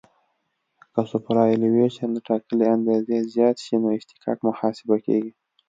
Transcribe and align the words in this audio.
که 0.93 1.01
سوپرایلیویشن 1.11 2.09
له 2.15 2.21
ټاکلې 2.27 2.65
اندازې 2.75 3.15
زیات 3.33 3.57
شي 3.65 3.75
نو 3.81 3.87
اصطکاک 3.97 4.37
محاسبه 4.47 4.95
کیږي 5.05 5.31